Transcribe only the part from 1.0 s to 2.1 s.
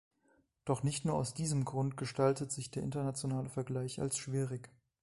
nur aus diesem Grund